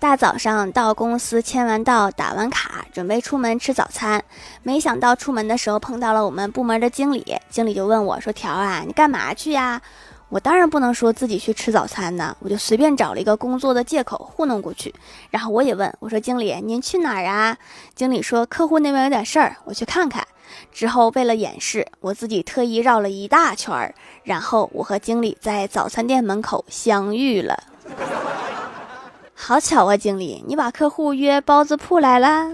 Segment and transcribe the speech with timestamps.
[0.00, 4.22] 大早上到公司签完到，打完卡，准备出门吃早餐。
[4.62, 9.82] 没想到出门的时候碰到了我们部门的经理，经理就问我说：“条啊，你干嘛去呀？”
[10.30, 14.94] 我当然不能说自己去吃早餐呢，我就随便找了一个工作的借口糊弄过去。
[15.30, 17.56] 然后我也问我说：“经理，您去哪儿啊？”
[17.96, 20.24] 经理说：“客户那边有点事儿，我去看看。”
[20.70, 23.92] 之后为了掩饰，我自己特意绕了一大圈儿，
[24.22, 27.64] 然后我和经理在早餐店门口相遇了。
[29.48, 32.50] 好巧啊，经理，你把客户约包子铺来了。